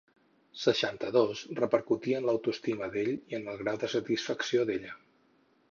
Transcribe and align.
Seixanta-dos 0.61 1.43
repercutia 1.59 2.23
en 2.23 2.27
l'autoestima 2.29 2.91
d'ell 2.97 3.15
i 3.35 3.39
en 3.41 3.47
el 3.53 3.63
grau 3.65 3.79
de 3.85 3.95
satisfacció 3.95 4.67
d'ella. 4.71 5.01